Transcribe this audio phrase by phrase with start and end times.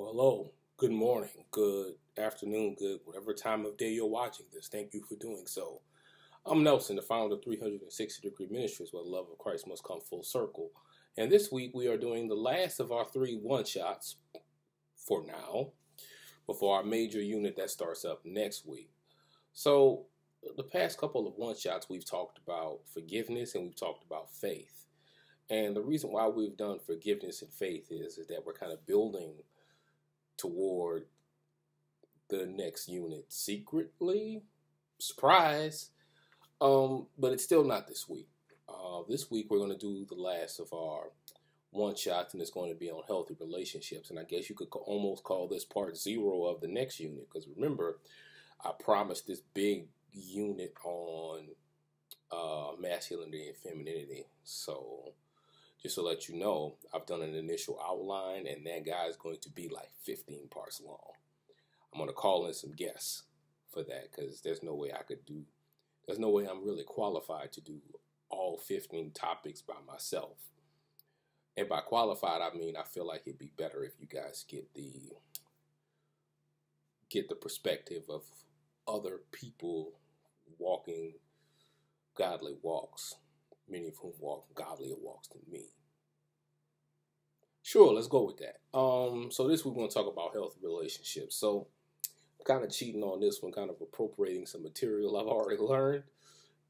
[0.00, 4.66] Well, hello, good morning, good afternoon, good whatever time of day you're watching this.
[4.66, 5.82] Thank you for doing so.
[6.46, 10.00] I'm Nelson, the founder of 360 Degree Ministries, where the love of Christ must come
[10.00, 10.70] full circle.
[11.18, 14.16] And this week we are doing the last of our three one shots
[14.96, 15.72] for now,
[16.46, 18.88] before our major unit that starts up next week.
[19.52, 20.06] So,
[20.56, 24.86] the past couple of one shots, we've talked about forgiveness and we've talked about faith.
[25.50, 28.86] And the reason why we've done forgiveness and faith is, is that we're kind of
[28.86, 29.34] building
[30.40, 31.06] toward
[32.28, 34.42] the next unit secretly.
[34.98, 35.90] Surprise.
[36.60, 38.28] Um, but it's still not this week.
[38.68, 41.10] Uh, this week we're going to do the last of our
[41.72, 44.10] one shots, and it's going to be on healthy relationships.
[44.10, 47.48] And I guess you could almost call this part zero of the next unit because
[47.54, 47.98] remember,
[48.64, 51.48] I promised this big unit on
[52.30, 54.26] uh, masculinity and femininity.
[54.44, 55.12] So
[55.82, 59.38] just to let you know, I've done an initial outline, and that guy is going
[59.42, 61.12] to be like 15 parts long.
[61.92, 63.24] I'm going to call in some guests
[63.72, 65.44] for that because there's no way I could do,
[66.06, 67.80] there's no way I'm really qualified to do
[68.28, 70.36] all 15 topics by myself.
[71.56, 74.72] And by qualified, I mean I feel like it'd be better if you guys get
[74.74, 75.12] the
[77.10, 78.22] get the perspective of
[78.86, 79.92] other people
[80.58, 81.14] walking
[82.16, 83.16] godly walks
[83.70, 85.66] many of whom walk godlier walks than me.
[87.62, 88.76] Sure, let's go with that.
[88.76, 91.36] Um, so this we're going to talk about healthy relationships.
[91.36, 91.68] So
[92.38, 96.04] I'm kind of cheating on this one, kind of appropriating some material I've already learned.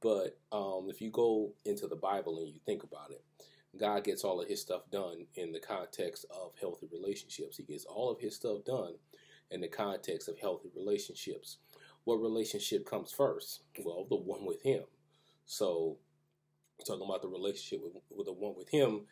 [0.00, 3.22] But um, if you go into the Bible and you think about it,
[3.76, 7.56] God gets all of his stuff done in the context of healthy relationships.
[7.56, 8.94] He gets all of his stuff done
[9.50, 11.58] in the context of healthy relationships.
[12.04, 13.62] What relationship comes first?
[13.84, 14.84] Well, the one with him.
[15.46, 15.98] So
[16.84, 19.02] talking about the relationship with, with the one with him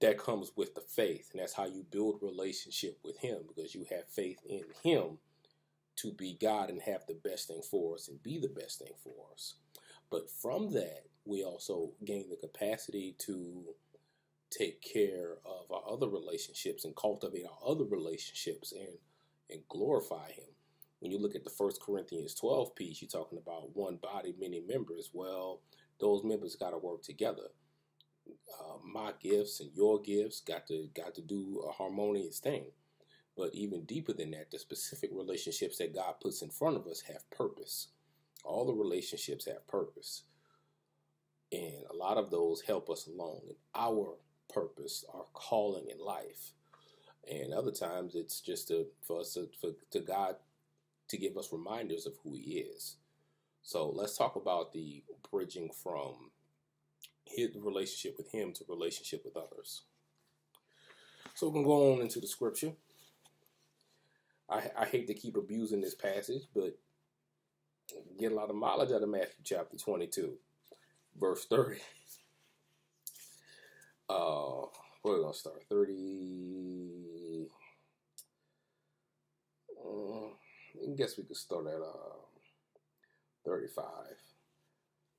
[0.00, 1.28] that comes with the faith.
[1.32, 5.18] And that's how you build relationship with him because you have faith in him
[5.96, 8.92] to be god and have the best thing for us and be the best thing
[9.02, 9.54] for us.
[10.10, 13.64] But from that we also gain the capacity to
[14.50, 18.98] take care of our other relationships and cultivate our other relationships and
[19.50, 20.46] and glorify him.
[21.00, 24.60] When you look at the first corinthians 12 piece you're talking about one body many
[24.60, 25.10] members.
[25.12, 25.60] Well
[26.00, 27.48] those members got to work together.
[28.28, 32.66] Uh, my gifts and your gifts got to got to do a harmonious thing.
[33.36, 37.02] But even deeper than that, the specific relationships that God puts in front of us
[37.02, 37.88] have purpose.
[38.44, 40.24] All the relationships have purpose.
[41.50, 44.16] And a lot of those help us along in our
[44.52, 46.52] purpose, our calling in life.
[47.30, 50.36] And other times it's just to, for us to, for, to God
[51.08, 52.96] to give us reminders of who He is.
[53.62, 56.30] So let's talk about the bridging from
[57.24, 59.82] his relationship with him to relationship with others.
[61.34, 62.72] So we can go on into the scripture.
[64.50, 66.76] I, I hate to keep abusing this passage, but
[68.18, 70.34] get a lot of mileage out of Matthew chapter 22,
[71.18, 71.76] verse 30.
[74.10, 74.66] Uh,
[75.02, 77.48] we're going to start 30.
[79.82, 82.31] Uh, I guess we could start at uh,
[83.44, 83.84] 35.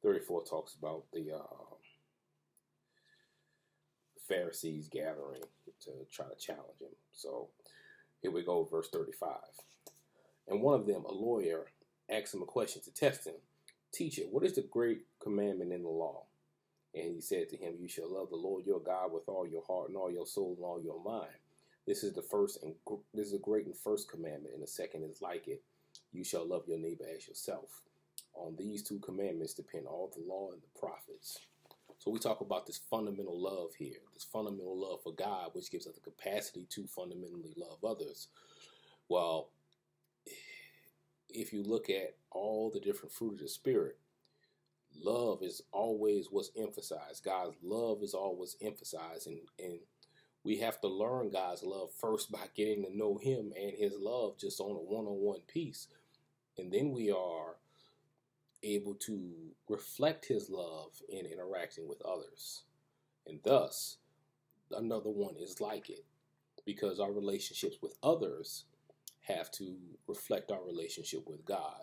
[0.04, 1.76] 34 talks about the uh,
[4.28, 5.42] Pharisees gathering
[5.82, 6.90] to try to challenge him.
[7.14, 7.50] So
[8.22, 9.30] here we go, verse 35.
[10.48, 11.68] And one of them, a lawyer,
[12.10, 13.36] asked him a question to test him
[13.94, 16.24] Teacher, what is the great commandment in the law?
[16.96, 19.64] And he said to him, You shall love the Lord your God with all your
[19.68, 21.34] heart and all your soul and all your mind.
[21.86, 22.76] This is the first and
[23.14, 25.62] this is a great and first commandment, and the second is like it.
[26.12, 27.82] You shall love your neighbor as yourself.
[28.36, 31.40] On these two commandments depend all the law and the prophets.
[32.00, 35.88] So we talk about this fundamental love here, this fundamental love for God, which gives
[35.88, 38.28] us the capacity to fundamentally love others.
[39.08, 39.50] Well,
[41.30, 43.98] if you look at all the different fruit of the Spirit,
[45.02, 47.24] love is always what's emphasized.
[47.24, 49.80] God's love is always emphasized, and, and
[50.44, 54.38] we have to learn God's love first by getting to know Him and His love
[54.38, 55.88] just on a one on one piece.
[56.58, 57.56] And then we are
[58.64, 59.32] able to
[59.70, 62.64] reflect his love in interacting with others.
[63.26, 63.98] And thus,
[64.72, 66.06] another one is like it
[66.66, 68.66] because our relationships with others
[69.22, 69.76] have to
[70.08, 71.82] reflect our relationship with God.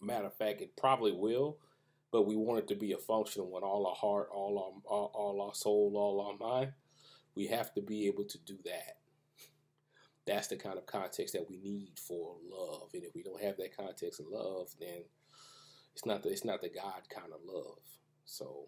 [0.00, 1.58] Matter of fact, it probably will,
[2.10, 5.10] but we want it to be a function with all our heart, all our all,
[5.14, 6.72] all our soul, all our mind.
[7.36, 8.96] We have to be able to do that.
[10.28, 12.90] That's the kind of context that we need for love.
[12.92, 15.04] And if we don't have that context of love, then
[15.94, 17.78] it's not the it's not the God kind of love.
[18.26, 18.66] So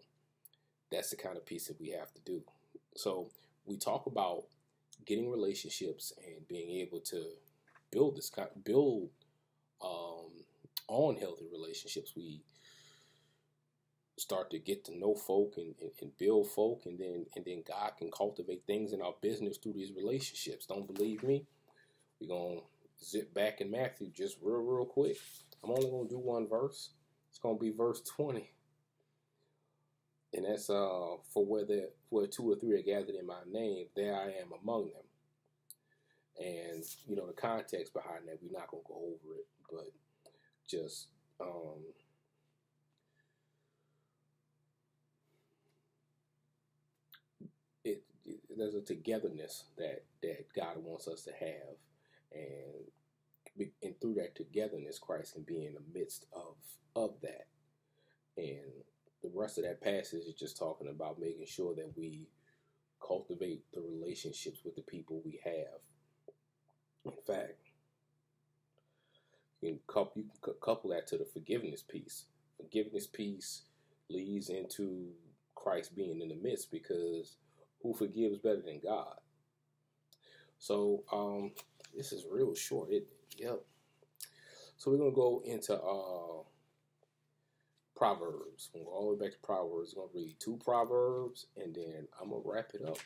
[0.90, 2.42] that's the kind of piece that we have to do.
[2.96, 3.30] So
[3.66, 4.44] we talk about
[5.04, 7.24] getting relationships and being able to
[7.90, 9.10] build this kind, build
[9.82, 10.30] um,
[10.88, 12.42] on healthy relationships, we
[14.20, 17.62] start to get to know folk and, and, and, build folk and then and then
[17.66, 20.66] God can cultivate things in our business through these relationships.
[20.66, 21.46] Don't believe me?
[22.20, 22.60] We're gonna
[23.02, 25.16] zip back in Matthew just real real quick.
[25.64, 26.90] I'm only gonna do one verse.
[27.30, 28.52] It's gonna be verse 20.
[30.34, 33.86] And that's uh for where there where two or three are gathered in my name,
[33.96, 35.02] there I am among them.
[36.38, 39.90] And you know the context behind that, we're not gonna go over it, but
[40.68, 41.08] just
[41.40, 41.80] um
[47.84, 51.76] it, it, there's a togetherness that that God wants us to have,
[52.32, 56.54] and and through that togetherness, Christ can be in the midst of
[56.96, 57.46] of that.
[58.36, 58.84] And
[59.22, 62.28] the rest of that passage is just talking about making sure that we
[63.06, 65.80] cultivate the relationships with the people we have.
[67.04, 67.58] In fact,
[69.60, 72.24] you can couple, you can couple that to the forgiveness piece.
[72.56, 73.62] Forgiveness piece
[74.08, 75.08] leads into
[75.54, 77.36] Christ being in the midst because
[77.82, 79.16] who forgives better than God?
[80.58, 81.52] So um,
[81.96, 82.90] this is real short.
[82.90, 83.60] It yep.
[84.76, 86.44] So we're gonna go into uh,
[87.96, 88.70] Proverbs.
[88.74, 89.94] We'll go all the way back to Proverbs.
[89.96, 92.98] We're gonna read two Proverbs and then I'm gonna wrap it up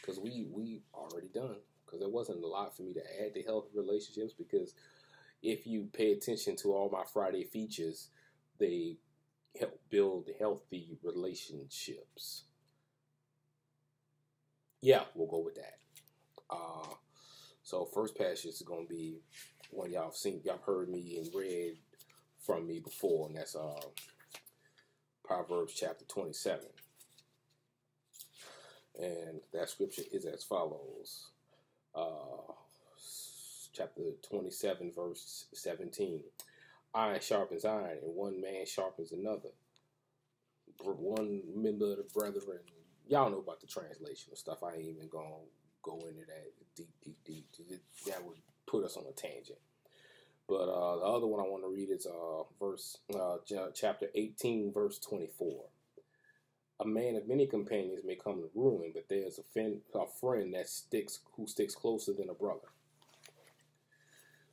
[0.00, 1.56] because we we already done.
[1.84, 4.74] Because there wasn't a lot for me to add to healthy relationships because
[5.42, 8.10] if you pay attention to all my Friday features,
[8.58, 8.98] they
[9.58, 12.44] help build healthy relationships.
[14.80, 15.78] Yeah, we'll go with that.
[16.50, 16.94] Uh,
[17.62, 19.20] so first passage is going to be
[19.70, 21.76] one y'all have seen, y'all heard me and read
[22.40, 23.80] from me before, and that's uh,
[25.24, 26.64] Proverbs chapter 27.
[29.00, 31.30] And that scripture is as follows.
[31.94, 32.52] Uh,
[33.72, 36.22] chapter 27, verse 17.
[36.94, 39.50] Iron sharpens iron, and one man sharpens another.
[40.82, 42.60] One member of the brethren
[43.08, 44.62] y'all know about the translation stuff.
[44.62, 45.28] I ain't even gonna
[45.82, 47.46] go into that deep, deep, deep.
[48.06, 49.58] That would put us on a tangent.
[50.48, 53.36] But uh, the other one I want to read is uh, verse uh,
[53.74, 55.64] chapter 18, verse 24.
[56.80, 60.54] A man of many companions may come to ruin, but there's a, fin- a friend
[60.54, 62.68] that sticks who sticks closer than a brother.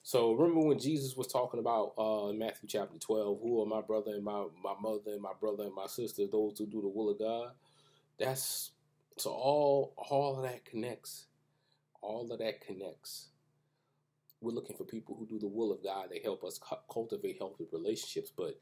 [0.04, 4.12] So remember when Jesus was talking about uh, Matthew chapter 12, who are my brother
[4.14, 7.10] and my, my mother and my brother and my sister, those who do the will
[7.12, 7.52] of God?
[8.20, 8.72] That's
[9.18, 11.26] so all all of that connects.
[12.02, 13.30] All of that connects.
[14.42, 16.10] We're looking for people who do the will of God.
[16.12, 18.60] They help us cu- cultivate healthy relationships, but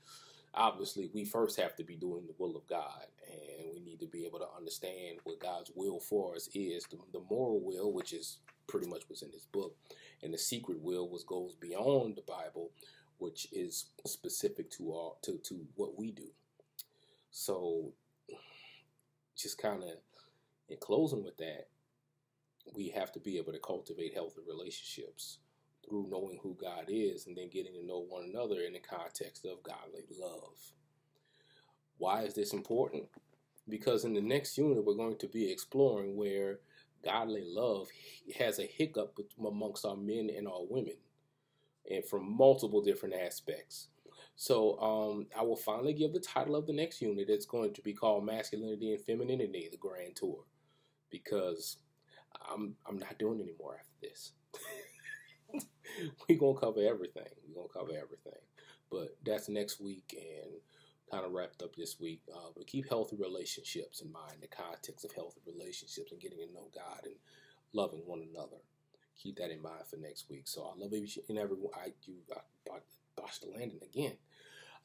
[0.54, 4.08] obviously we first have to be doing the will of God, and we need to
[4.08, 6.86] be able to understand what God's will for us is.
[6.86, 9.76] The, the moral will, which is pretty much what's in this book,
[10.22, 12.72] and the secret will, which goes beyond the Bible,
[13.18, 16.30] which is specific to all to to what we do.
[17.32, 17.94] So
[19.36, 19.90] just kind of
[20.70, 21.68] in closing with that,
[22.76, 25.40] we have to be able to cultivate healthy relationships
[25.88, 29.46] through knowing who God is and then getting to know one another in the context
[29.46, 30.58] of godly love.
[31.98, 33.06] Why is this important?
[33.68, 36.60] Because in the next unit, we're going to be exploring where
[37.04, 37.90] godly love
[38.40, 40.96] has a hiccup amongst our men and our women,
[41.90, 43.88] and from multiple different aspects.
[44.36, 47.30] So um, I will finally give the title of the next unit.
[47.30, 50.44] It's going to be called Masculinity and Femininity, the Grand Tour,
[51.10, 51.78] because
[52.52, 54.34] I'm I'm not doing any more after this.
[56.28, 57.30] We're gonna cover everything.
[57.48, 58.42] We're gonna cover everything.
[58.90, 60.52] But that's next week and
[61.12, 62.22] kind of wrapped up this week.
[62.34, 66.54] Uh, but keep healthy relationships in mind, the context of healthy relationships and getting to
[66.54, 67.16] know God and
[67.74, 68.58] loving one another.
[69.22, 70.44] Keep that in mind for next week.
[70.46, 72.82] So I love each and every I you I, Bosh
[73.16, 74.18] the landing again.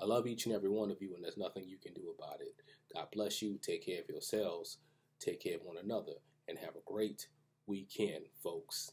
[0.01, 2.41] I love each and every one of you, and there's nothing you can do about
[2.41, 2.55] it.
[2.95, 3.59] God bless you.
[3.61, 4.79] Take care of yourselves.
[5.19, 6.15] Take care of one another.
[6.47, 7.29] And have a great
[7.67, 8.93] weekend, folks.